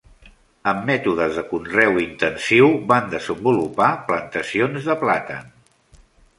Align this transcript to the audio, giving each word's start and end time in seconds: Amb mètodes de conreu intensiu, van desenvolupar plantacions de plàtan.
Amb 0.69 0.87
mètodes 0.89 1.37
de 1.39 1.43
conreu 1.51 1.99
intensiu, 2.05 2.71
van 2.93 3.13
desenvolupar 3.13 3.93
plantacions 4.11 4.91
de 4.93 4.99
plàtan. 5.07 5.49